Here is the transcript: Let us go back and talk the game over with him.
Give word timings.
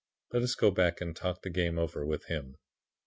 Let 0.33 0.41
us 0.41 0.55
go 0.55 0.71
back 0.71 0.99
and 0.99 1.15
talk 1.15 1.43
the 1.43 1.51
game 1.51 1.77
over 1.77 2.03
with 2.03 2.25
him. 2.25 2.57